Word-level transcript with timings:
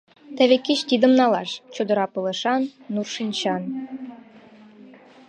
Теве 0.35 0.57
кеч 0.65 0.79
тидым 0.89 1.13
налаш: 1.19 1.49
«Чодыра— 1.73 2.05
пылышан, 2.13 2.61
нур— 2.93 3.07
шинчан». 3.15 3.63